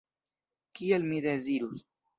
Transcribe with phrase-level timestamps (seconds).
[0.79, 1.89] Kiel mi dezirus.